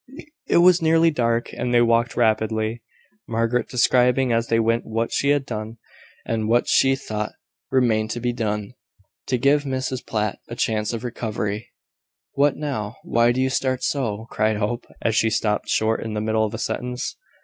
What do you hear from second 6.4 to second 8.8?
what she thought remained to be done,